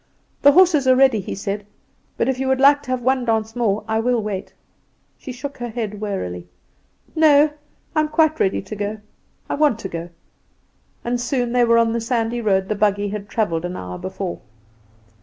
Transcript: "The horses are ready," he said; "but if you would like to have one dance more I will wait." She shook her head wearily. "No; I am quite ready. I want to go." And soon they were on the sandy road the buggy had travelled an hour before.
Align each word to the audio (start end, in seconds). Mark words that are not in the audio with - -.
"The 0.41 0.53
horses 0.53 0.87
are 0.87 0.95
ready," 0.95 1.19
he 1.19 1.35
said; 1.35 1.63
"but 2.17 2.27
if 2.27 2.39
you 2.39 2.47
would 2.47 2.59
like 2.59 2.81
to 2.81 2.89
have 2.89 3.03
one 3.03 3.23
dance 3.23 3.55
more 3.55 3.83
I 3.87 3.99
will 3.99 4.19
wait." 4.19 4.51
She 5.19 5.31
shook 5.31 5.59
her 5.59 5.69
head 5.69 6.01
wearily. 6.01 6.47
"No; 7.15 7.51
I 7.95 7.99
am 7.99 8.07
quite 8.07 8.39
ready. 8.39 8.65
I 9.47 9.53
want 9.53 9.77
to 9.77 9.87
go." 9.89 10.09
And 11.05 11.21
soon 11.21 11.53
they 11.53 11.65
were 11.65 11.77
on 11.77 11.93
the 11.93 12.01
sandy 12.01 12.41
road 12.41 12.67
the 12.67 12.73
buggy 12.73 13.09
had 13.09 13.29
travelled 13.29 13.63
an 13.63 13.77
hour 13.77 13.99
before. 13.99 14.39